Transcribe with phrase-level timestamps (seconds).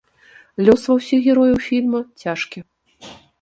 [0.67, 2.59] Лёс ва ўсіх герояў фільма цяжкі.